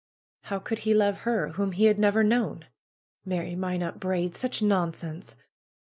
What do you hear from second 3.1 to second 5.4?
Marry Minot Braid! Such nonsense